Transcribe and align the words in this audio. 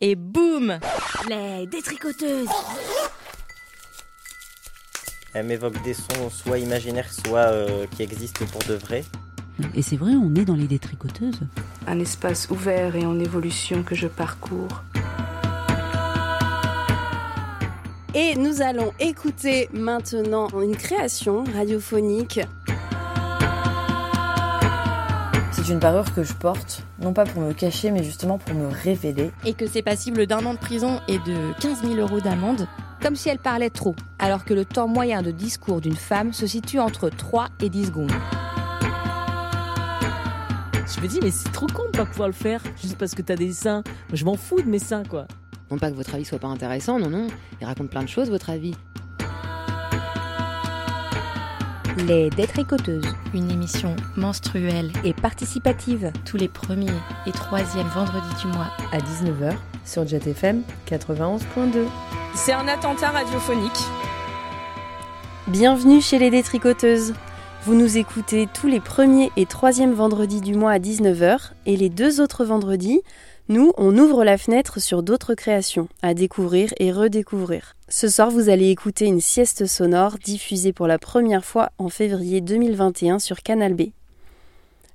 Et 0.00 0.16
boum 0.16 0.78
Les 1.28 1.66
détricoteuses 1.66 2.48
Elle 5.32 5.46
m'évoque 5.46 5.80
des 5.82 5.94
sons 5.94 6.30
soit 6.30 6.58
imaginaires, 6.58 7.12
soit 7.12 7.46
euh, 7.52 7.86
qui 7.94 8.02
existent 8.02 8.44
pour 8.46 8.62
de 8.64 8.74
vrai. 8.74 9.04
Et 9.74 9.82
c'est 9.82 9.96
vrai, 9.96 10.12
on 10.12 10.34
est 10.34 10.44
dans 10.44 10.56
les 10.56 10.66
détricoteuses. 10.66 11.40
Un 11.86 12.00
espace 12.00 12.50
ouvert 12.50 12.96
et 12.96 13.06
en 13.06 13.20
évolution 13.20 13.84
que 13.84 13.94
je 13.94 14.08
parcours. 14.08 14.82
Et 18.14 18.34
nous 18.36 18.62
allons 18.62 18.92
écouter 18.98 19.68
maintenant 19.72 20.48
une 20.60 20.76
création 20.76 21.44
radiophonique. 21.54 22.40
C'est 25.52 25.68
une 25.68 25.80
parure 25.80 26.12
que 26.14 26.24
je 26.24 26.32
porte, 26.32 26.84
non 27.04 27.12
pas 27.12 27.24
pour 27.24 27.42
me 27.42 27.52
cacher, 27.52 27.90
mais 27.90 28.02
justement 28.02 28.38
pour 28.38 28.54
me 28.54 28.66
révéler. 28.66 29.30
Et 29.44 29.52
que 29.52 29.66
c'est 29.66 29.82
passible 29.82 30.26
d'un 30.26 30.44
an 30.46 30.54
de 30.54 30.58
prison 30.58 31.00
et 31.06 31.18
de 31.18 31.52
15 31.60 31.82
000 31.82 31.94
euros 31.94 32.20
d'amende 32.20 32.66
comme 33.02 33.14
si 33.16 33.28
elle 33.28 33.38
parlait 33.38 33.68
trop, 33.68 33.94
alors 34.18 34.46
que 34.46 34.54
le 34.54 34.64
temps 34.64 34.88
moyen 34.88 35.20
de 35.20 35.30
discours 35.30 35.82
d'une 35.82 35.96
femme 35.96 36.32
se 36.32 36.46
situe 36.46 36.80
entre 36.80 37.10
3 37.10 37.48
et 37.60 37.68
10 37.68 37.86
secondes. 37.86 38.12
Je 40.86 41.00
me 41.02 41.06
dis, 41.06 41.20
mais 41.22 41.30
c'est 41.30 41.52
trop 41.52 41.66
con 41.66 41.82
de 41.92 41.98
pas 41.98 42.06
pouvoir 42.06 42.28
le 42.28 42.34
faire, 42.34 42.62
juste 42.80 42.96
parce 42.96 43.14
que 43.14 43.20
t'as 43.20 43.36
des 43.36 43.52
seins. 43.52 43.82
Moi, 44.08 44.14
je 44.14 44.24
m'en 44.24 44.36
fous 44.36 44.62
de 44.62 44.68
mes 44.68 44.78
seins, 44.78 45.02
quoi. 45.02 45.26
Non 45.70 45.76
pas 45.76 45.90
que 45.90 45.96
votre 45.96 46.14
avis 46.14 46.24
soit 46.24 46.38
pas 46.38 46.48
intéressant, 46.48 46.98
non, 46.98 47.10
non. 47.10 47.26
Il 47.60 47.66
raconte 47.66 47.90
plein 47.90 48.02
de 48.02 48.08
choses, 48.08 48.30
votre 48.30 48.48
avis. 48.48 48.74
Les 51.96 52.28
Détricoteuses, 52.28 53.06
une 53.34 53.52
émission 53.52 53.94
menstruelle 54.16 54.90
et 55.04 55.12
participative 55.12 56.10
tous 56.24 56.36
les 56.36 56.48
premiers 56.48 56.90
et 57.24 57.30
troisièmes 57.30 57.86
vendredis 57.86 58.34
du 58.42 58.48
mois 58.48 58.66
à 58.90 58.98
19h 58.98 59.54
sur 59.84 60.04
JetFM 60.04 60.62
91.2. 60.88 61.84
C'est 62.34 62.52
un 62.52 62.66
attentat 62.66 63.10
radiophonique. 63.10 63.78
Bienvenue 65.46 66.00
chez 66.00 66.18
les 66.18 66.30
Détricoteuses. 66.30 67.14
Vous 67.62 67.76
nous 67.76 67.96
écoutez 67.96 68.48
tous 68.52 68.66
les 68.66 68.80
premiers 68.80 69.30
et 69.36 69.46
troisièmes 69.46 69.94
vendredis 69.94 70.40
du 70.40 70.54
mois 70.54 70.72
à 70.72 70.78
19h 70.80 71.52
et 71.66 71.76
les 71.76 71.90
deux 71.90 72.20
autres 72.20 72.44
vendredis, 72.44 73.02
nous, 73.48 73.72
on 73.76 73.98
ouvre 73.98 74.24
la 74.24 74.38
fenêtre 74.38 74.80
sur 74.80 75.02
d'autres 75.02 75.34
créations 75.34 75.88
à 76.00 76.14
découvrir 76.14 76.72
et 76.78 76.90
redécouvrir. 76.92 77.76
Ce 77.88 78.08
soir, 78.08 78.30
vous 78.30 78.48
allez 78.48 78.70
écouter 78.70 79.04
une 79.04 79.20
sieste 79.20 79.66
sonore 79.66 80.16
diffusée 80.16 80.72
pour 80.72 80.86
la 80.86 80.98
première 80.98 81.44
fois 81.44 81.70
en 81.76 81.90
février 81.90 82.40
2021 82.40 83.18
sur 83.18 83.42
Canal 83.42 83.74
B. 83.74 83.90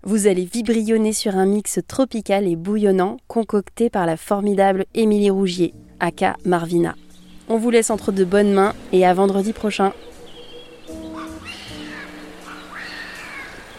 Vous 0.02 0.26
allez 0.26 0.46
vibrionner 0.46 1.14
sur 1.14 1.36
un 1.36 1.46
mix 1.46 1.80
tropical 1.88 2.48
et 2.48 2.56
bouillonnant 2.56 3.18
concocté 3.28 3.92
par 3.92 4.08
la 4.08 4.18
formidable 4.18 4.86
Émilie 4.96 5.30
Rougier, 5.30 5.76
aka 6.00 6.36
Marvina. 6.44 6.96
On 7.50 7.58
vous 7.58 7.70
laisse 7.70 7.92
entre 7.92 8.12
de 8.12 8.24
bonnes 8.24 8.54
mains 8.54 8.74
et 8.92 9.06
à 9.06 9.14
vendredi 9.14 9.54
prochain. 9.54 9.94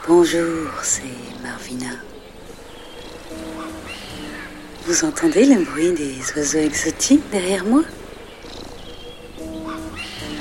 Bonjour, 0.06 0.68
c'est 0.82 1.02
Marvina. 1.42 2.09
Vous 4.91 5.05
entendez 5.05 5.44
le 5.44 5.62
bruit 5.62 5.92
des 5.92 6.16
oiseaux 6.34 6.58
exotiques 6.58 7.22
derrière 7.30 7.64
moi 7.64 7.83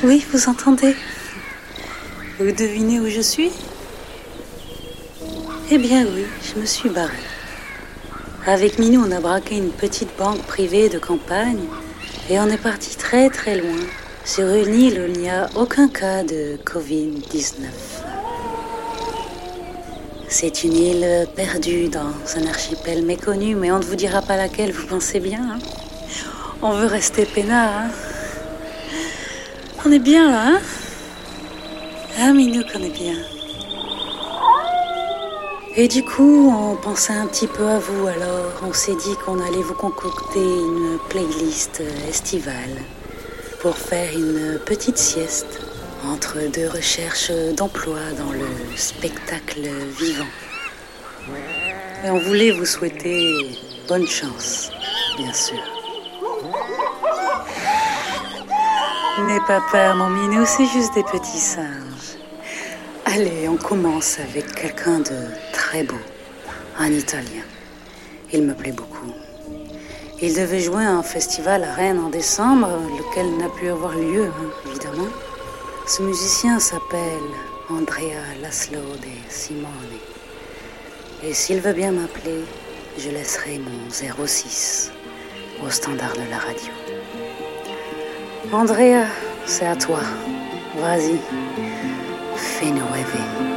Oui, 0.04 0.26
vous 0.32 0.50
entendez 0.50 0.96
Vous 2.40 2.52
devinez 2.52 3.00
où 3.00 3.08
je 3.08 3.22
suis 3.22 3.52
Eh 5.70 5.78
bien 5.78 6.04
oui, 6.04 6.26
je 6.42 6.60
me 6.60 6.66
suis 6.66 6.90
barrée. 6.90 7.14
Avec 8.48 8.80
Minou, 8.80 9.06
on 9.08 9.12
a 9.12 9.20
braqué 9.20 9.56
une 9.56 9.70
petite 9.70 10.18
banque 10.18 10.42
privée 10.42 10.90
de 10.90 10.98
campagne 10.98 11.68
et 12.28 12.40
on 12.40 12.48
est 12.48 12.58
parti 12.58 12.98
très 12.98 13.30
très 13.30 13.56
loin, 13.56 13.78
sur 14.26 14.48
une 14.48 14.74
île 14.74 15.00
où 15.00 15.14
il 15.14 15.20
n'y 15.22 15.30
a 15.30 15.48
aucun 15.56 15.88
cas 15.88 16.24
de 16.24 16.58
Covid-19. 16.66 17.99
C'est 20.32 20.64
une 20.64 20.76
île 20.78 21.28
perdue 21.36 21.90
dans 21.90 22.14
un 22.36 22.46
archipel 22.48 23.04
méconnu, 23.04 23.56
mais 23.56 23.72
on 23.72 23.80
ne 23.80 23.84
vous 23.84 23.96
dira 23.96 24.22
pas 24.22 24.38
laquelle, 24.38 24.72
vous 24.72 24.86
pensez 24.86 25.20
bien. 25.20 25.42
Hein 25.42 25.60
on 26.62 26.72
veut 26.72 26.86
rester 26.86 27.26
peinard. 27.26 27.86
Hein 27.86 27.90
on 29.84 29.92
est 29.92 30.00
bien 30.00 30.30
là, 30.30 30.44
hein 30.50 30.60
Ah, 32.20 32.32
Minou 32.32 32.64
connaît 32.72 32.92
bien. 32.92 33.16
Et 35.76 35.88
du 35.88 36.04
coup, 36.04 36.54
on 36.56 36.76
pensait 36.76 37.14
un 37.14 37.26
petit 37.26 37.48
peu 37.48 37.68
à 37.68 37.80
vous, 37.80 38.06
alors 38.06 38.52
on 38.68 38.72
s'est 38.72 38.96
dit 38.96 39.16
qu'on 39.26 39.40
allait 39.40 39.64
vous 39.64 39.74
concocter 39.74 40.40
une 40.40 41.00
playlist 41.10 41.82
estivale 42.08 42.78
pour 43.62 43.76
faire 43.76 44.14
une 44.14 44.60
petite 44.64 45.00
sieste 45.00 45.69
entre 46.06 46.38
deux 46.54 46.68
recherches 46.68 47.32
d'emploi 47.56 48.00
dans 48.18 48.32
le 48.32 48.48
spectacle 48.76 49.62
vivant. 50.00 50.26
Et 52.06 52.10
on 52.10 52.20
voulait 52.20 52.52
vous 52.52 52.66
souhaiter 52.66 53.36
bonne 53.88 54.08
chance, 54.08 54.72
bien 55.18 55.34
sûr. 55.34 55.60
N'aie 59.28 59.42
pas 59.48 59.62
peur, 59.72 59.96
mon 59.96 60.10
minou, 60.10 60.46
c'est 60.46 60.66
juste 60.68 60.94
des 60.94 61.04
petits 61.04 61.40
singes. 61.40 62.18
Allez, 63.06 63.50
on 63.50 63.58
commence 63.58 64.20
avec 64.20 64.54
quelqu'un 64.56 65.00
de 65.00 65.28
très 65.52 65.84
beau, 65.84 66.00
un 66.78 66.92
Italien. 66.92 67.44
Il 68.32 68.44
me 68.44 68.54
plaît 68.54 68.72
beaucoup. 68.72 69.14
Il 70.22 70.36
devait 70.36 70.60
jouer 70.60 70.84
à 70.84 70.92
un 70.92 71.04
festival 71.04 71.64
à 71.64 71.74
Rennes 71.74 72.00
en 72.00 72.10
décembre, 72.10 72.70
lequel 72.98 73.38
n'a 73.38 73.50
pu 73.50 73.70
avoir 73.70 73.94
lieu, 73.94 74.26
hein, 74.26 74.50
évidemment. 74.70 75.08
Ce 75.90 76.04
musicien 76.04 76.60
s'appelle 76.60 77.32
Andrea 77.68 78.22
Laszlo 78.44 78.96
de 79.02 79.08
Simone. 79.28 79.98
Et 81.24 81.34
s'il 81.34 81.62
veut 81.62 81.74
bien 81.74 81.92
m'appeler, 81.92 82.44
je 83.00 83.10
laisserai 83.10 83.58
mon 83.58 83.90
06 83.90 84.92
au 85.66 85.70
standard 85.72 86.14
de 86.14 86.30
la 86.30 86.38
radio. 86.38 86.72
Andrea, 88.54 89.08
c'est 89.48 89.66
à 89.66 89.76
toi. 89.76 90.02
Vas-y, 90.78 91.18
fais-nous 92.36 92.86
rêver. 92.94 93.49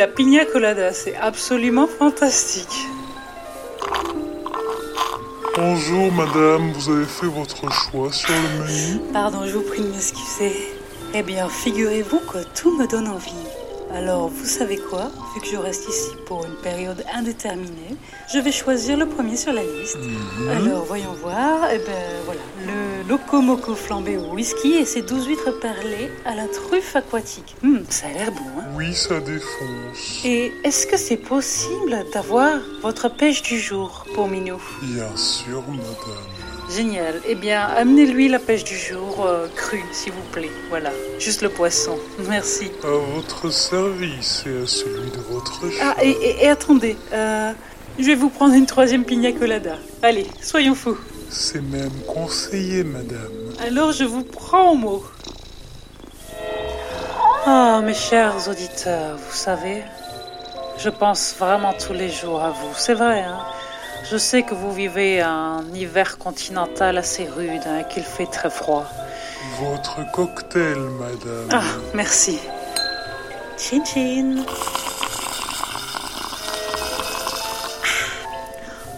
La 0.00 0.06
pina 0.06 0.46
colada, 0.46 0.94
c'est 0.94 1.14
absolument 1.14 1.86
fantastique. 1.86 2.88
Bonjour 5.54 6.10
madame, 6.10 6.72
vous 6.72 6.90
avez 6.90 7.04
fait 7.04 7.26
votre 7.26 7.70
choix 7.70 8.10
sur 8.10 8.32
le 8.32 8.64
menu? 8.64 9.00
Pardon, 9.12 9.44
je 9.44 9.52
vous 9.58 9.62
prie 9.62 9.82
de 9.82 9.88
m'excuser. 9.88 10.56
Eh 11.12 11.22
bien, 11.22 11.50
figurez-vous 11.50 12.20
que 12.20 12.38
tout 12.58 12.74
me 12.78 12.86
donne 12.86 13.08
envie. 13.08 13.44
Alors, 13.94 14.28
vous 14.28 14.44
savez 14.44 14.76
quoi? 14.78 15.10
Vu 15.34 15.40
que 15.40 15.46
je 15.48 15.56
reste 15.56 15.88
ici 15.88 16.10
pour 16.26 16.44
une 16.44 16.54
période 16.62 17.04
indéterminée, 17.12 17.96
je 18.32 18.38
vais 18.38 18.52
choisir 18.52 18.96
le 18.96 19.06
premier 19.06 19.36
sur 19.36 19.52
la 19.52 19.62
liste. 19.62 19.98
Alors, 20.50 20.84
voyons 20.84 21.12
voir. 21.14 21.68
Eh 21.72 21.78
ben, 21.78 21.84
voilà. 22.24 22.40
Le 22.66 23.08
Locomoco 23.08 23.74
flambé 23.74 24.16
au 24.16 24.32
whisky 24.34 24.74
et 24.74 24.84
ses 24.84 25.02
12 25.02 25.26
huîtres 25.26 25.58
perlées 25.60 26.10
à 26.24 26.34
la 26.36 26.46
truffe 26.46 26.94
aquatique. 26.94 27.56
Hum, 27.64 27.82
ça 27.88 28.06
a 28.06 28.12
l'air 28.12 28.30
bon, 28.32 28.60
hein? 28.60 28.64
Oui, 28.76 28.94
ça 28.94 29.18
défonce. 29.20 30.24
Et 30.24 30.52
est-ce 30.62 30.86
que 30.86 30.96
c'est 30.96 31.16
possible 31.16 32.04
d'avoir 32.12 32.58
votre 32.82 33.08
pêche 33.08 33.42
du 33.42 33.58
jour 33.58 34.04
pour 34.14 34.28
Minou 34.28 34.58
Bien 34.82 35.16
sûr, 35.16 35.62
madame. 35.68 35.84
Génial. 36.74 37.20
Eh 37.26 37.34
bien, 37.34 37.62
amenez-lui 37.76 38.28
la 38.28 38.38
pêche 38.38 38.64
du 38.64 38.76
jour 38.76 39.24
euh, 39.26 39.48
crue, 39.56 39.84
s'il 39.92 40.12
vous 40.12 40.22
plaît. 40.32 40.50
Voilà. 40.68 40.90
Juste 41.18 41.42
le 41.42 41.48
poisson. 41.48 41.98
Merci. 42.28 42.70
À 42.84 42.86
votre 43.14 43.50
service 43.50 44.44
et 44.46 44.62
à 44.62 44.66
celui 44.66 45.10
de 45.10 45.18
votre 45.30 45.60
choix. 45.70 45.94
Ah, 45.98 46.04
et, 46.04 46.10
et- 46.10 46.44
et 46.44 46.48
attendez. 46.48 46.96
euh, 47.12 47.52
je 47.98 48.04
vais 48.06 48.14
vous 48.14 48.30
prendre 48.30 48.54
une 48.54 48.66
troisième 48.66 49.04
pina 49.04 49.32
colada. 49.32 49.76
Allez, 50.02 50.26
soyons 50.42 50.74
fous. 50.74 50.96
C'est 51.28 51.60
même 51.62 51.90
conseillé, 52.06 52.84
madame. 52.84 53.30
Alors, 53.66 53.92
je 53.92 54.04
vous 54.04 54.22
prends 54.24 54.70
au 54.72 54.74
mot. 54.74 55.04
Ah, 57.46 57.80
mes 57.84 57.94
chers 57.94 58.48
auditeurs, 58.48 59.16
vous 59.16 59.34
savez, 59.36 59.82
je 60.78 60.88
pense 60.90 61.34
vraiment 61.38 61.72
tous 61.72 61.92
les 61.94 62.08
jours 62.10 62.42
à 62.42 62.50
vous. 62.50 62.70
C'est 62.76 62.94
vrai, 62.94 63.20
hein 63.20 63.38
Je 64.10 64.16
sais 64.16 64.42
que 64.42 64.54
vous 64.54 64.72
vivez 64.72 65.20
un 65.20 65.62
hiver 65.72 66.18
continental 66.18 66.98
assez 66.98 67.28
rude, 67.28 67.62
hein, 67.66 67.84
qu'il 67.84 68.02
fait 68.02 68.26
très 68.26 68.50
froid. 68.50 68.84
Votre 69.60 70.10
cocktail, 70.12 70.78
madame. 70.98 71.48
Ah, 71.52 71.62
merci. 71.94 72.38
Chin 73.56 73.84
chin. 73.84 74.44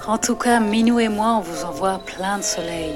En 0.07 0.19
tout 0.19 0.37
cas, 0.37 0.59
Minou 0.61 0.99
et 0.99 1.09
moi, 1.09 1.35
on 1.38 1.40
vous 1.40 1.64
envoie 1.64 2.00
plein 2.04 2.38
de 2.38 2.42
soleil. 2.42 2.95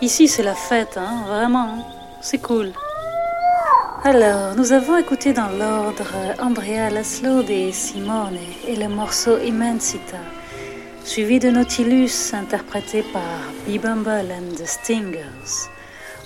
Ici, 0.00 0.28
c'est 0.28 0.42
la 0.42 0.54
fête, 0.54 0.96
hein, 0.96 1.24
vraiment. 1.26 1.68
hein. 1.78 1.84
C'est 2.20 2.38
cool. 2.38 2.72
Alors, 4.04 4.54
nous 4.56 4.72
avons 4.72 4.96
écouté 4.96 5.32
dans 5.32 5.48
l'ordre 5.48 6.04
Andrea 6.40 6.90
Laszlo 6.90 7.42
de 7.42 7.70
Simone 7.72 8.38
et 8.66 8.76
le 8.76 8.88
morceau 8.88 9.38
Immensita, 9.38 10.18
suivi 11.06 11.38
de 11.38 11.50
Nautilus 11.50 12.34
interprété 12.34 13.04
par 13.12 13.22
B-Bumble 13.66 14.26
and 14.30 14.56
the 14.56 14.66
Stingers. 14.66 15.70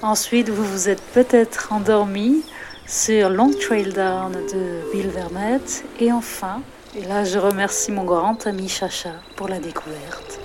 Ensuite, 0.00 0.48
vous 0.48 0.64
vous 0.64 0.88
êtes 0.88 1.02
peut-être 1.12 1.72
endormi 1.72 2.42
sur 2.86 3.28
Long 3.28 3.50
Trail 3.50 3.92
Down 3.92 4.32
de 4.32 4.90
Bill 4.90 5.08
Vermette. 5.08 5.84
Et 6.00 6.10
enfin, 6.10 6.62
et 6.96 7.04
là 7.04 7.24
je 7.24 7.38
remercie 7.38 7.92
mon 7.92 8.04
grand 8.04 8.46
ami 8.46 8.68
Chacha 8.68 9.12
pour 9.36 9.48
la 9.48 9.58
découverte, 9.58 10.40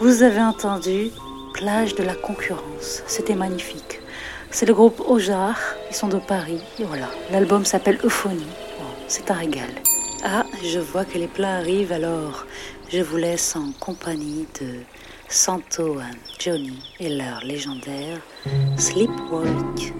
vous 0.00 0.22
avez 0.22 0.42
entendu 0.42 1.10
Plage 1.54 1.94
de 1.94 2.04
la 2.04 2.14
concurrence. 2.14 3.02
C'était 3.06 3.34
magnifique. 3.34 4.00
C'est 4.50 4.66
le 4.66 4.74
groupe 4.74 5.02
Ojar, 5.08 5.58
ils 5.90 5.96
sont 5.96 6.08
de 6.08 6.18
Paris. 6.18 6.60
Et 6.78 6.84
voilà, 6.84 7.08
l'album 7.32 7.64
s'appelle 7.64 7.98
Euphonie. 8.04 8.46
C'est 9.08 9.30
un 9.30 9.34
régal. 9.34 9.68
Ah, 10.22 10.44
je 10.62 10.78
vois 10.78 11.06
que 11.06 11.16
les 11.16 11.28
plats 11.28 11.56
arrivent 11.56 11.92
alors. 11.92 12.46
Je 12.92 13.00
vous 13.00 13.16
laisse 13.16 13.56
en 13.56 13.72
compagnie 13.80 14.46
de 14.60 14.80
Santo 15.28 15.98
and 15.98 16.18
Johnny 16.38 16.78
et 16.98 17.08
leur 17.08 17.42
légendaire 17.42 18.18
Sleepwalk. 18.76 19.94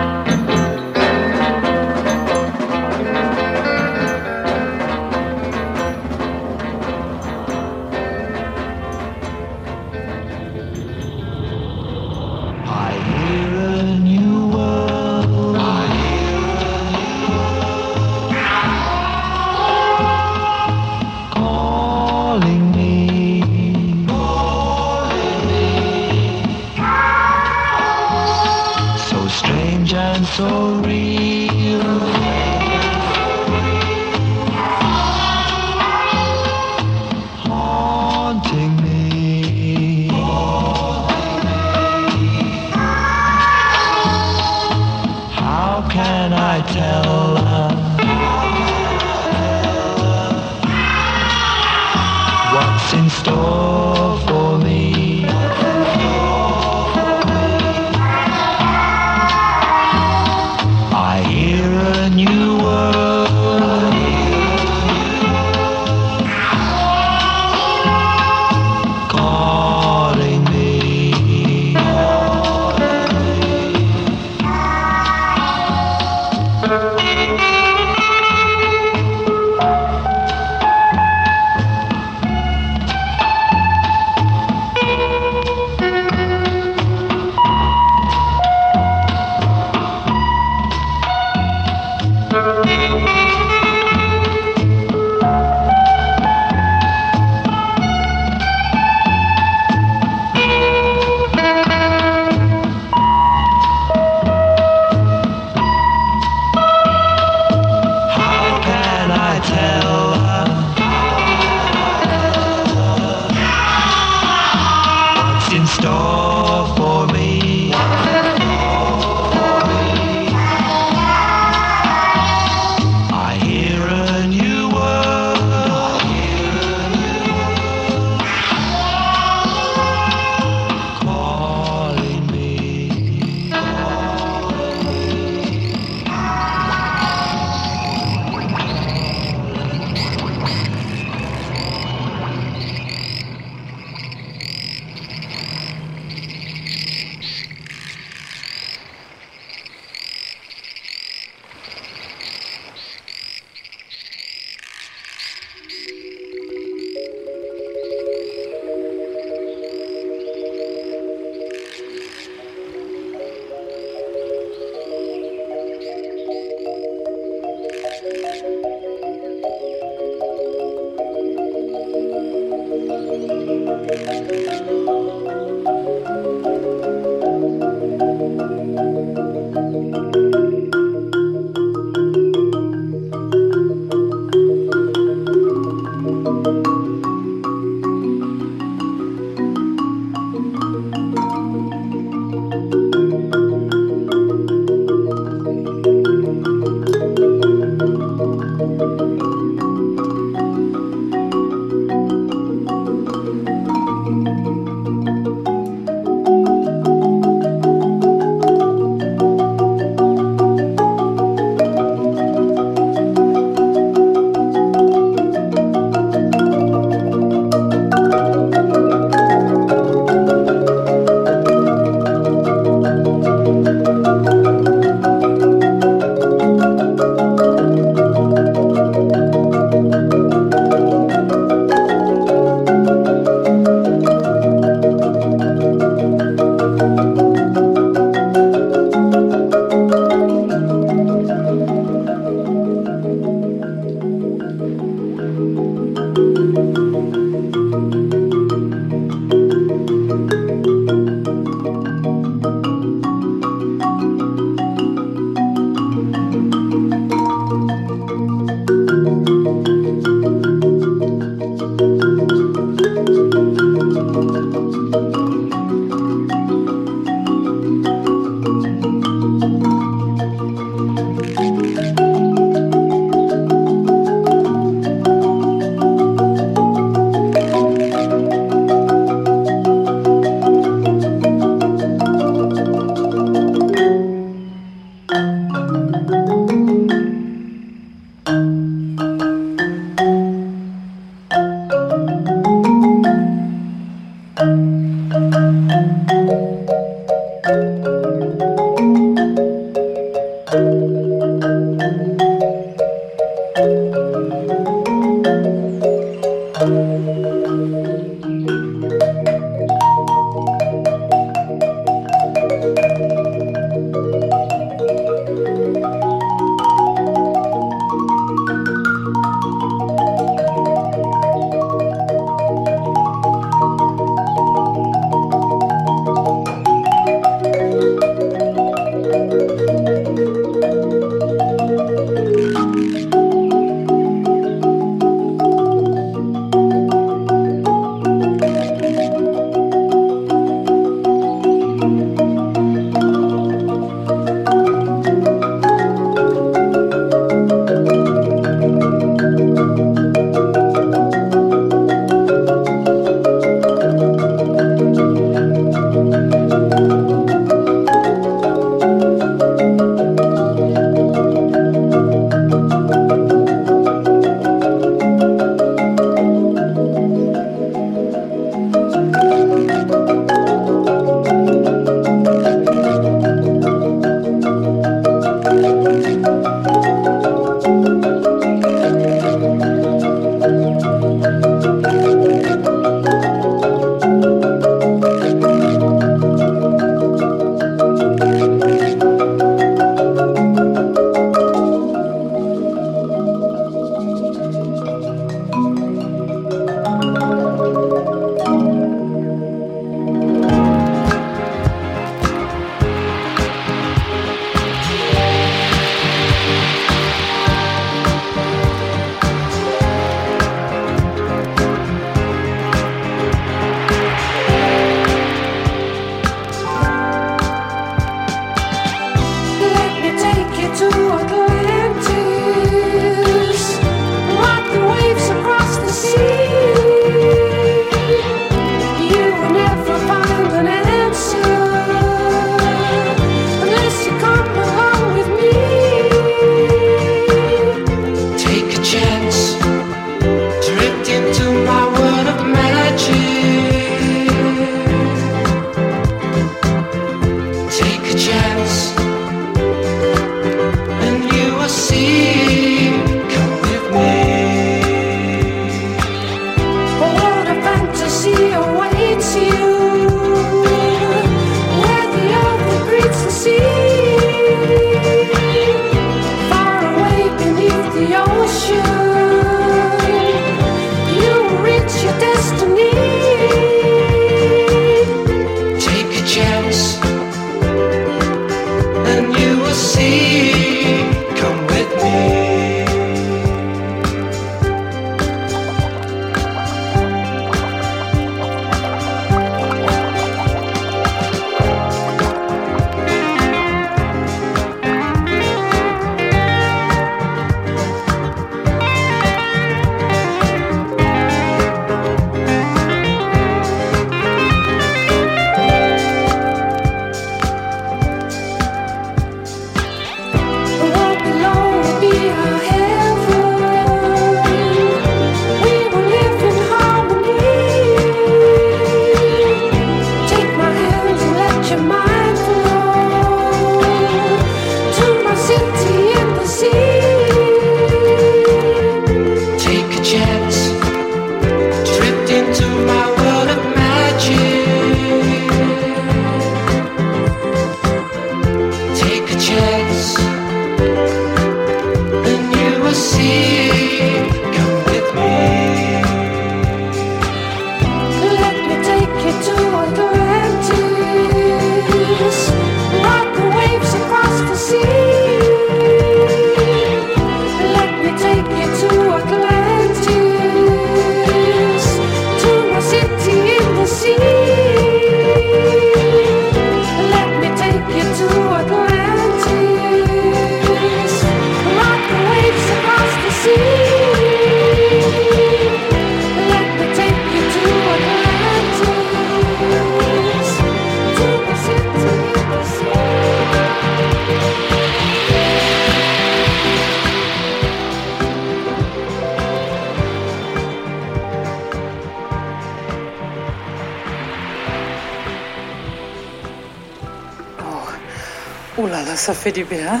Fait 599.46 599.52
du 599.52 599.64
bien. 599.64 600.00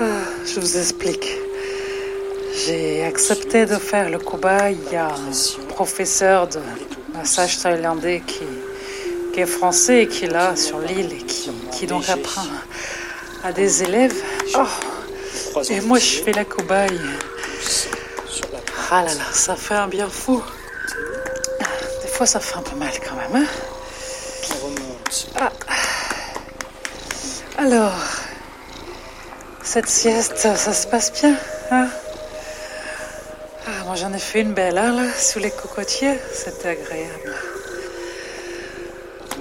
Ah, 0.00 0.04
je 0.44 0.58
vous 0.58 0.76
explique. 0.76 1.28
J'ai 2.66 3.04
accepté 3.04 3.64
de 3.64 3.76
faire 3.76 4.10
le 4.10 4.18
cobaye. 4.18 4.76
Il 4.86 4.92
y 4.92 4.96
a 4.96 5.06
un 5.06 5.68
professeur 5.68 6.48
de 6.48 6.58
massage 7.14 7.60
thaïlandais 7.60 8.24
qui, 8.26 8.42
est 9.40 9.46
français 9.46 10.02
et 10.02 10.08
qui 10.08 10.24
est 10.24 10.32
là 10.32 10.56
sur 10.56 10.80
l'île 10.80 11.12
et 11.12 11.24
qui, 11.32 11.52
qui 11.70 11.86
donc 11.86 12.08
apprend 12.08 12.48
à 13.44 13.52
des 13.52 13.84
élèves. 13.84 14.20
Oh, 14.56 15.60
et 15.70 15.80
moi, 15.80 16.00
je 16.00 16.20
fais 16.22 16.32
la 16.32 16.44
cobaye. 16.44 17.00
Ah 18.90 19.04
là 19.04 19.14
là, 19.14 19.28
ça 19.32 19.54
fait 19.54 19.74
un 19.74 19.86
bien 19.86 20.08
fou. 20.08 20.42
Des 22.02 22.08
fois, 22.08 22.26
ça 22.26 22.40
fait 22.40 22.56
un 22.56 22.62
peu 22.62 22.74
mal 22.74 22.90
quand 23.08 23.14
même. 23.14 23.44
Hein 23.44 23.67
Alors, 27.60 27.92
cette 29.64 29.88
sieste, 29.88 30.38
ça 30.38 30.72
se 30.72 30.86
passe 30.86 31.12
bien 31.12 31.34
hein? 31.72 31.88
Ah, 33.66 33.84
Moi, 33.84 33.96
j'en 33.96 34.12
ai 34.12 34.18
fait 34.20 34.42
une 34.42 34.52
belle 34.52 34.78
heure, 34.78 34.94
là, 34.94 35.12
sous 35.12 35.40
les 35.40 35.50
cocotiers. 35.50 36.20
C'était 36.32 36.68
agréable. 36.68 37.34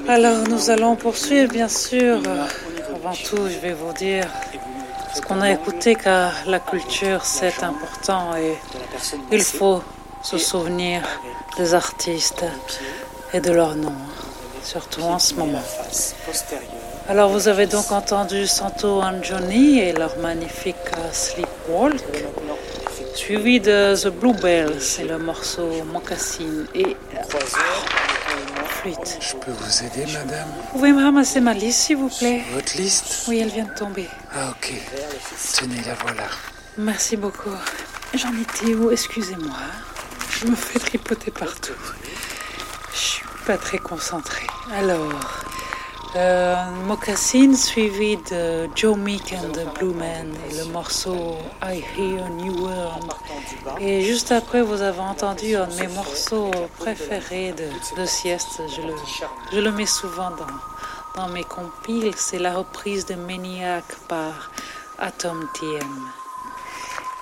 Alors, 0.08 0.47
nous 0.47 0.71
allons 0.71 0.95
poursuivre, 0.95 1.51
bien 1.51 1.69
sûr. 1.69 2.19
Avant 2.95 3.13
tout, 3.13 3.47
je 3.47 3.60
vais 3.60 3.73
vous 3.73 3.93
dire 3.93 4.27
ce 5.13 5.21
qu'on 5.21 5.39
a 5.41 5.51
écouté, 5.51 5.93
car 5.95 6.32
la 6.47 6.60
culture, 6.60 7.23
c'est 7.23 7.62
important 7.63 8.36
et 8.36 8.58
il 9.32 9.43
faut 9.43 9.84
se 10.23 10.39
souvenir 10.39 11.03
des 11.58 11.75
artistes 11.75 12.43
et 13.34 13.39
de 13.39 13.51
leurs 13.51 13.75
noms, 13.75 14.01
surtout 14.63 15.03
en 15.03 15.19
ce 15.19 15.36
moment. 15.36 15.62
Alors 17.10 17.30
vous 17.30 17.48
avez 17.48 17.67
donc 17.67 17.91
entendu 17.93 18.48
Santo 18.48 19.02
Anjoni 19.02 19.80
et 19.80 19.93
leur 19.93 20.17
magnifique 20.17 20.76
euh, 20.98 21.10
Sleepwalk, 21.13 22.04
suivi 23.15 23.62
de 23.62 23.96
The 23.96 24.10
Bluebell, 24.10 24.82
c'est 24.82 25.06
le 25.06 25.17
morceau 25.17 25.70
Mocassin 25.86 26.65
et 26.76 26.98
Flûte. 28.67 29.20
Je 29.22 29.36
peux 29.36 29.52
vous 29.52 29.84
aider, 29.86 30.12
madame? 30.12 30.48
Vous 30.58 30.80
pouvez 30.80 30.91
me 30.91 31.02
ramasser 31.02 31.39
ma 31.39 31.54
liste, 31.54 31.80
s'il 31.80 31.96
vous 31.96 32.10
plaît? 32.10 32.43
Votre 32.54 32.76
liste? 32.76 33.24
Oui, 33.30 33.39
elle 33.39 33.50
vient 33.52 33.65
de 33.65 33.74
tomber. 33.74 34.10
Ah, 34.36 34.50
ok. 34.52 34.74
Tenez, 35.58 35.82
la 35.88 35.93
voilà. 35.93 36.28
Merci 36.78 37.15
beaucoup. 37.15 37.56
J'en 38.15 38.34
étais 38.34 38.76
où? 38.76 38.91
Excusez-moi. 38.91 39.56
Je 40.30 40.46
me 40.46 40.56
fais 40.56 40.78
tripoter 40.78 41.32
partout. 41.32 41.74
Je 42.93 42.98
suis 42.98 43.26
pas 43.46 43.58
très 43.58 43.78
concentrée. 43.78 44.48
Alors, 44.76 45.13
euh, 46.17 46.56
Mocassin 46.86 47.53
suivi 47.53 48.17
de 48.17 48.69
Joe 48.75 48.97
Meek 48.97 49.34
and 49.34 49.51
the 49.51 49.65
Blue 49.77 49.93
Man 49.93 50.34
et 50.49 50.56
le 50.56 50.65
morceau 50.65 51.38
I 51.63 51.84
Hear 51.97 52.25
a 52.25 52.30
New 52.30 52.53
World. 52.63 53.13
Et 53.80 54.01
juste 54.01 54.32
après, 54.32 54.62
vous 54.62 54.82
avez 54.82 54.99
entendu 54.99 55.56
un 55.56 55.67
de 55.67 55.75
mes 55.75 55.88
morceaux 55.88 56.51
préférés 56.77 57.53
de, 57.53 57.69
de 58.01 58.06
sieste. 58.06 58.62
Je 58.75 58.82
le, 58.82 58.93
je 59.53 59.60
le 59.60 59.71
mets 59.71 59.86
souvent 59.86 60.32
dans, 60.32 61.21
dans 61.21 61.30
mes 61.30 61.43
compiles. 61.43 62.12
C'est 62.15 62.39
la 62.39 62.53
reprise 62.53 63.06
de 63.06 63.15
Maniac 63.15 63.86
par 64.08 64.51
Atom 64.99 65.47
TM. 65.53 66.10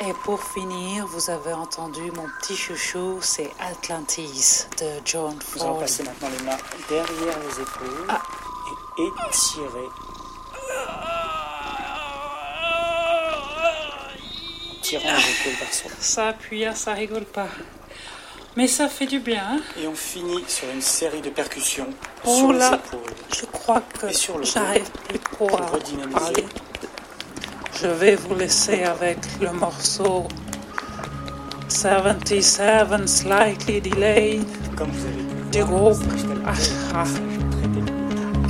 Et 0.01 0.13
pour 0.25 0.43
finir, 0.43 1.07
vous 1.07 1.29
avez 1.29 1.53
entendu 1.53 2.01
mon 2.11 2.25
petit 2.41 2.55
chouchou, 2.57 3.19
c'est 3.21 3.49
Atlantis 3.61 4.67
de 4.79 4.85
John 5.05 5.33
Nous 5.55 5.61
allons 5.61 5.71
Ford. 5.71 5.79
passer 5.79 6.03
maintenant 6.03 6.27
les 6.37 6.43
mains 6.45 6.57
derrière 6.89 7.37
les 7.39 7.61
épaules 7.61 8.07
et 8.09 8.54
étirer. 8.97 9.89
Tirant 14.81 15.03
les 15.03 15.09
épaules 15.49 15.59
vers 15.59 15.73
soi. 15.73 15.91
Ça 15.99 16.27
appuie, 16.29 16.65
ça 16.75 16.93
rigole 16.93 17.25
pas. 17.25 17.47
Mais 18.55 18.67
ça 18.67 18.87
fait 18.87 19.07
du 19.07 19.19
bien. 19.19 19.43
hein. 19.43 19.59
Et 19.81 19.87
on 19.87 19.95
finit 19.95 20.43
sur 20.47 20.69
une 20.69 20.81
série 20.81 21.21
de 21.21 21.29
percussions 21.29 21.87
Oh 22.23 22.35
sur 22.37 22.53
les 22.53 22.59
là, 22.59 22.79
épaules. 22.87 23.13
je 23.35 23.45
crois 23.45 23.81
que 23.81 24.07
le 24.37 24.43
j'arrive 24.43 24.89
plus 25.09 25.19
trop 25.19 25.49
à 25.57 25.67
parler. 26.11 26.45
Je 27.81 27.87
vais 27.87 28.15
vous 28.15 28.35
laisser 28.35 28.83
avec 28.83 29.17
le 29.41 29.51
morceau 29.51 30.27
77 31.67 33.05
Slightly 33.07 33.81
Delayed 33.81 34.45
Comme 34.77 34.89
vous 34.91 35.05
avez 35.05 35.51
du 35.51 35.63
groupe 35.65 35.97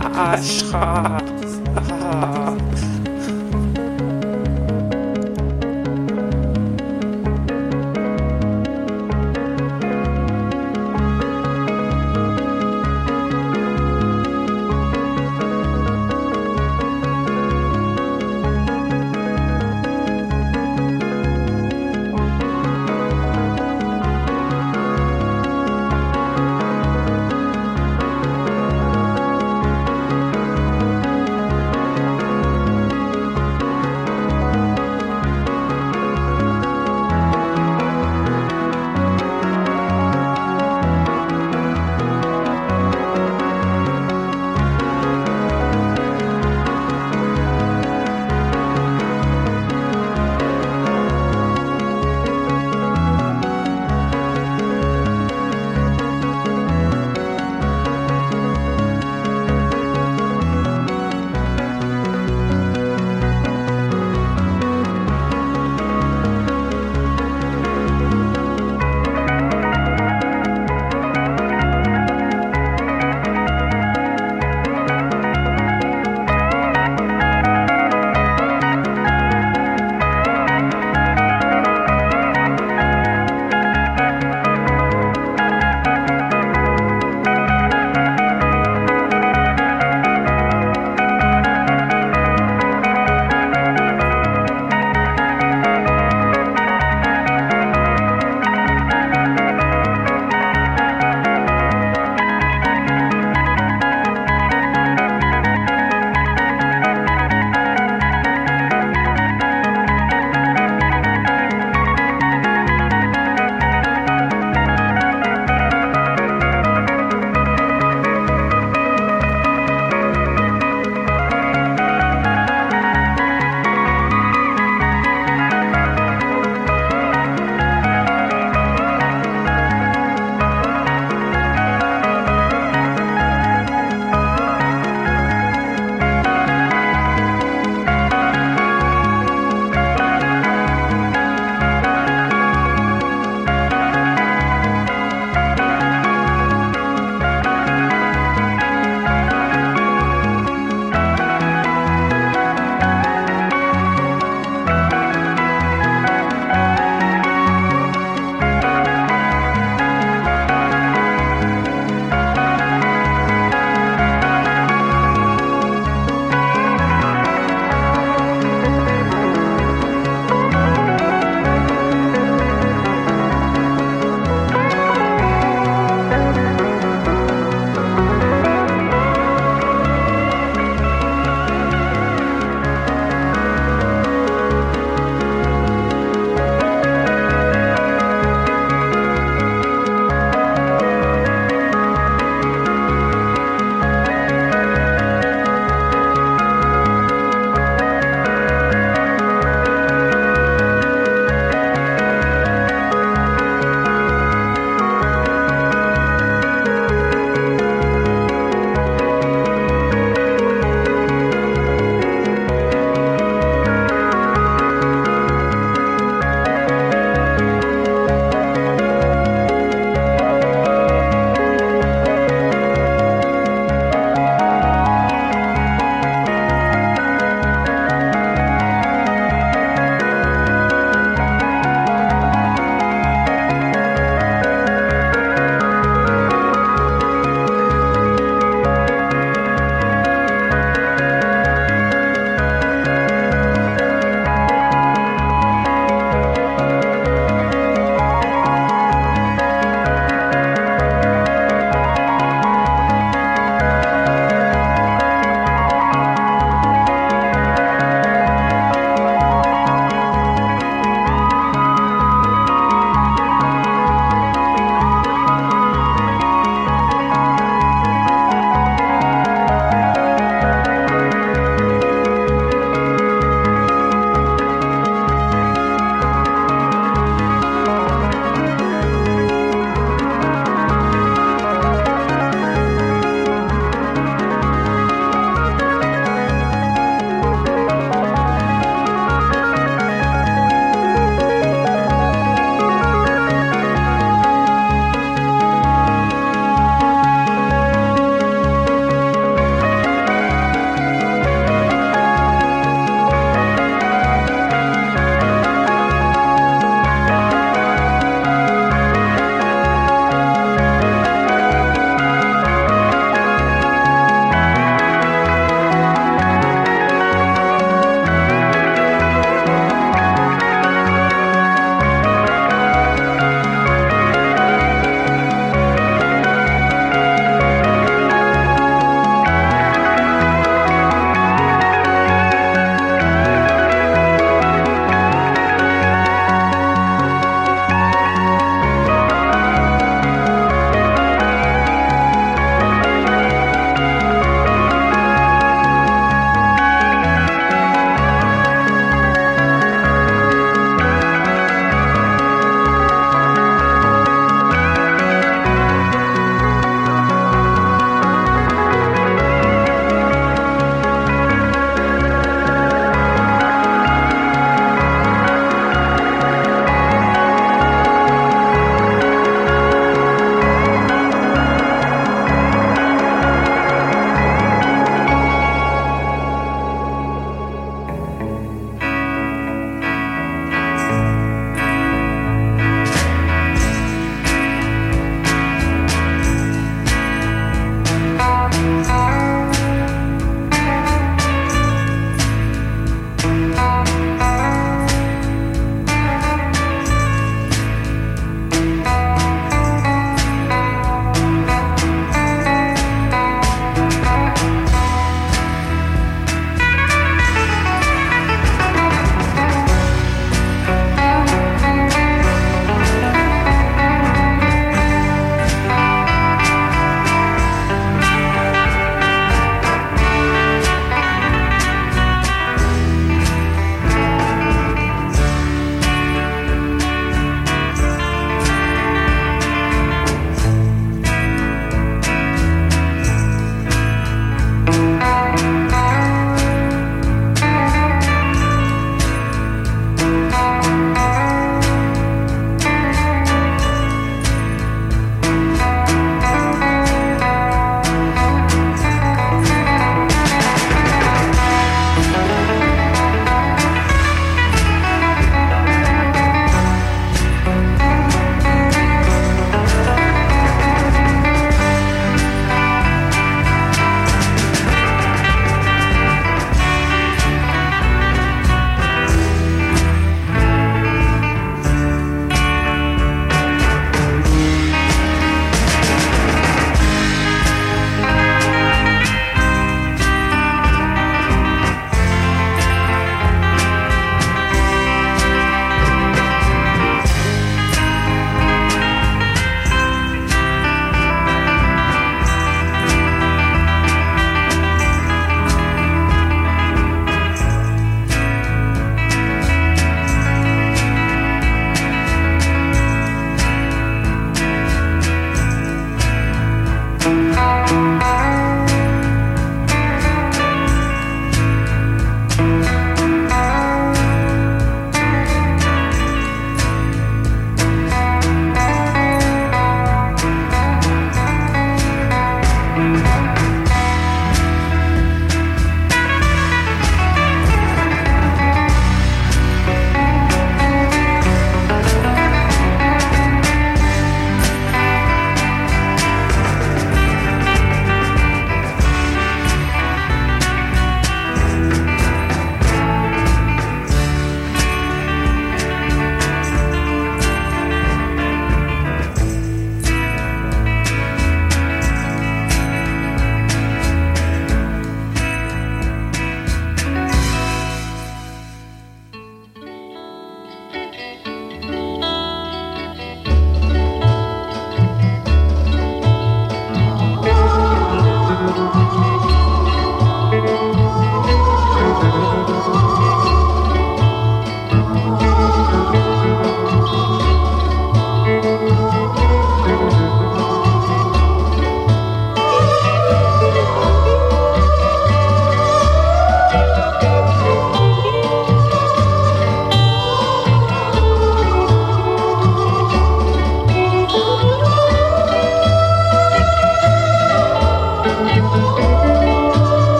Ashra. 0.00 1.20
Ah. 2.02 2.49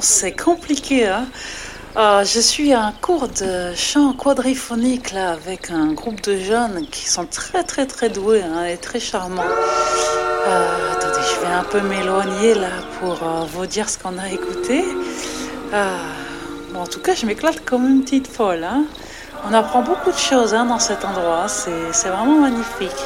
c'est 0.00 0.32
compliqué. 0.32 1.06
Hein 1.06 1.26
ah, 1.96 2.24
je 2.24 2.40
suis 2.40 2.72
à 2.72 2.82
un 2.82 2.92
cours 2.92 3.28
de 3.28 3.74
chant 3.74 4.12
quadriphonique 4.12 5.12
là 5.12 5.32
avec 5.32 5.70
un 5.70 5.92
groupe 5.92 6.20
de 6.22 6.36
jeunes 6.38 6.86
qui 6.90 7.08
sont 7.08 7.26
très 7.26 7.62
très 7.62 7.86
très 7.86 8.08
doués 8.08 8.42
hein, 8.42 8.64
et 8.64 8.76
très 8.76 9.00
charmants. 9.00 9.42
Euh, 10.46 10.92
attendez, 10.92 11.26
je 11.34 11.40
vais 11.40 11.52
un 11.52 11.64
peu 11.64 11.80
m'éloigner 11.80 12.54
là 12.54 12.70
pour 13.00 13.14
euh, 13.22 13.44
vous 13.52 13.66
dire 13.66 13.88
ce 13.88 13.98
qu'on 13.98 14.16
a 14.18 14.30
écouté. 14.30 14.84
Euh, 15.74 15.96
bon, 16.72 16.80
en 16.80 16.86
tout 16.86 17.00
cas, 17.00 17.14
je 17.14 17.26
m'éclate 17.26 17.64
comme 17.64 17.86
une 17.86 18.02
petite 18.02 18.28
folle. 18.28 18.64
Hein. 18.64 18.84
On 19.48 19.52
apprend 19.52 19.82
beaucoup 19.82 20.10
de 20.10 20.18
choses 20.18 20.54
hein, 20.54 20.64
dans 20.64 20.78
cet 20.78 21.04
endroit, 21.04 21.48
c'est 21.48 22.08
vraiment 22.08 22.40
magnifique. 22.40 23.02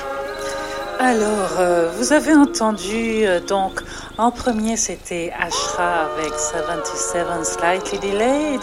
Alors, 0.99 1.51
vous 1.97 2.13
avez 2.13 2.35
entendu 2.35 3.25
donc 3.49 3.81
en 4.21 4.31
premier 4.31 4.77
c'était 4.77 5.33
Ashra 5.39 6.11
avec 6.13 6.35
77 6.35 7.27
Slightly 7.43 7.99
Delayed, 8.01 8.61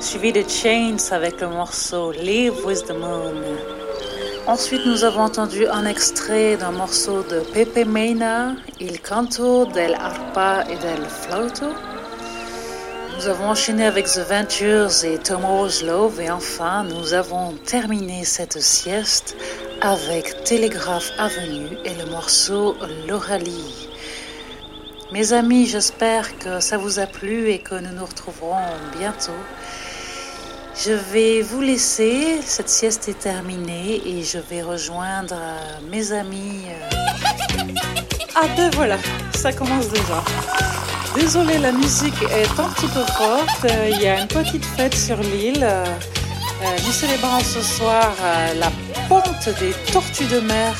suivi 0.00 0.32
de 0.32 0.44
Chains 0.46 0.98
avec 1.12 1.40
le 1.40 1.48
morceau 1.48 2.12
Live 2.12 2.52
with 2.66 2.84
the 2.84 2.92
Moon. 2.92 3.42
Ensuite, 4.46 4.84
nous 4.84 5.04
avons 5.04 5.22
entendu 5.22 5.66
un 5.66 5.86
extrait 5.86 6.58
d'un 6.58 6.72
morceau 6.72 7.22
de 7.22 7.40
Pepe 7.54 7.86
Mena, 7.86 8.54
Il 8.80 9.00
Canto 9.00 9.64
del 9.64 9.94
Arpa 9.94 10.64
et 10.70 10.76
del 10.76 11.02
Flauto. 11.06 11.72
Nous 13.16 13.26
avons 13.28 13.48
enchaîné 13.48 13.86
avec 13.86 14.04
The 14.06 14.28
Ventures 14.28 15.04
et 15.04 15.16
Tomorrow's 15.16 15.82
Love 15.82 16.20
et 16.20 16.30
enfin 16.30 16.84
nous 16.84 17.14
avons 17.14 17.54
terminé 17.64 18.26
cette 18.26 18.60
sieste 18.60 19.36
avec 19.80 20.44
Télégraphe 20.44 21.10
Avenue 21.18 21.78
et 21.86 21.94
le 21.94 22.10
morceau 22.10 22.76
L'Oralie. 23.08 23.87
Mes 25.12 25.32
amis, 25.32 25.66
j'espère 25.66 26.38
que 26.38 26.60
ça 26.60 26.76
vous 26.76 26.98
a 26.98 27.06
plu 27.06 27.50
et 27.50 27.58
que 27.58 27.74
nous 27.74 27.92
nous 27.94 28.04
retrouverons 28.04 28.56
bientôt. 28.98 29.32
Je 30.76 30.92
vais 30.92 31.40
vous 31.42 31.60
laisser, 31.60 32.40
cette 32.44 32.68
sieste 32.68 33.08
est 33.08 33.18
terminée 33.18 34.00
et 34.06 34.22
je 34.22 34.38
vais 34.38 34.62
rejoindre 34.62 35.34
euh, 35.34 35.80
mes 35.90 36.12
amis. 36.12 36.66
euh. 36.68 37.64
Ah 38.36 38.46
ben 38.56 38.70
voilà, 38.74 38.96
ça 39.34 39.52
commence 39.52 39.88
déjà. 39.88 40.22
Désolée, 41.16 41.58
la 41.58 41.72
musique 41.72 42.22
est 42.22 42.60
un 42.60 42.68
petit 42.68 42.86
peu 42.88 43.02
forte. 43.16 43.64
Euh, 43.64 43.88
Il 43.90 44.00
y 44.02 44.06
a 44.06 44.20
une 44.20 44.28
petite 44.28 44.64
fête 44.64 44.94
sur 44.94 45.16
l'île. 45.16 45.66
Nous 46.84 46.92
célébrons 46.92 47.40
ce 47.40 47.62
soir 47.62 48.12
la 48.58 48.70
ponte 49.08 49.48
des 49.60 49.72
tortues 49.92 50.26
de 50.26 50.40
mer 50.40 50.74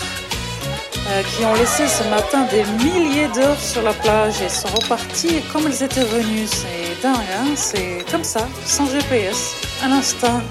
qui 1.34 1.44
ont 1.44 1.54
laissé 1.54 1.86
ce 1.88 2.04
matin 2.08 2.46
des 2.50 2.64
milliers 2.84 3.28
d'heures 3.28 3.60
sur 3.60 3.82
la 3.82 3.92
plage 3.92 4.40
et 4.42 4.48
sont 4.48 4.68
reparties 4.68 5.42
comme 5.52 5.66
elles 5.66 5.82
étaient 5.82 6.04
venues. 6.04 6.46
C'est 6.46 7.00
dingue, 7.02 7.16
hein? 7.34 7.46
C'est 7.54 8.04
comme 8.10 8.24
ça, 8.24 8.46
sans 8.64 8.86
GPS, 8.86 9.54
un 9.82 9.92
instinct. 9.92 10.42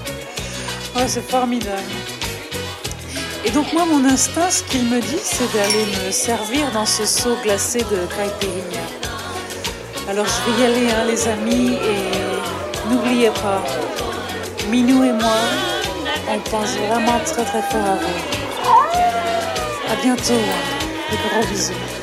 Ouais, 0.96 1.06
c'est 1.06 1.28
formidable. 1.28 1.82
Et 3.44 3.50
donc 3.50 3.72
moi, 3.72 3.84
mon 3.86 4.04
instinct, 4.04 4.50
ce 4.50 4.62
qu'il 4.64 4.84
me 4.84 5.00
dit, 5.00 5.20
c'est 5.22 5.50
d'aller 5.52 5.86
me 6.04 6.10
servir 6.10 6.70
dans 6.72 6.86
ce 6.86 7.06
seau 7.06 7.36
glacé 7.42 7.78
de 7.78 8.06
caipirinha. 8.16 8.86
Alors 10.08 10.26
je 10.26 10.50
vais 10.50 10.60
y 10.60 10.64
aller, 10.64 10.90
hein, 10.90 11.04
les 11.06 11.28
amis, 11.28 11.74
et 11.74 12.88
n'oubliez 12.90 13.30
pas, 13.30 13.62
Minou 14.70 15.04
et 15.04 15.12
moi, 15.12 15.38
on 16.30 16.38
pense 16.50 16.70
vraiment 16.88 17.18
très 17.24 17.44
très 17.44 17.62
fort 17.62 17.86
à 17.86 17.94
vous. 17.94 18.37
À 19.90 19.96
bientôt, 20.02 20.34
des 21.10 21.16
gros 21.16 21.46
bisous. 21.50 21.97